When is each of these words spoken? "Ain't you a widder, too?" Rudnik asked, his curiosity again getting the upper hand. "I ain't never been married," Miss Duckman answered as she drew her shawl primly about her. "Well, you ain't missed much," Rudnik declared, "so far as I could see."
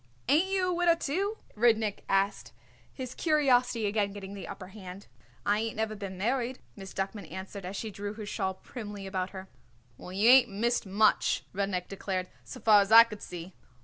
"Ain't 0.27 0.47
you 0.49 0.65
a 0.69 0.73
widder, 0.73 0.95
too?" 0.95 1.37
Rudnik 1.55 2.03
asked, 2.09 2.53
his 2.91 3.13
curiosity 3.13 3.85
again 3.85 4.13
getting 4.13 4.33
the 4.33 4.47
upper 4.47 4.69
hand. 4.69 5.05
"I 5.45 5.59
ain't 5.59 5.75
never 5.75 5.95
been 5.95 6.17
married," 6.17 6.57
Miss 6.75 6.91
Duckman 6.91 7.31
answered 7.31 7.65
as 7.65 7.75
she 7.75 7.91
drew 7.91 8.13
her 8.15 8.25
shawl 8.25 8.55
primly 8.55 9.05
about 9.05 9.29
her. 9.29 9.47
"Well, 9.99 10.11
you 10.11 10.27
ain't 10.27 10.49
missed 10.49 10.87
much," 10.87 11.43
Rudnik 11.53 11.87
declared, 11.87 12.29
"so 12.43 12.59
far 12.61 12.81
as 12.81 12.91
I 12.91 13.03
could 13.03 13.21
see." 13.21 13.53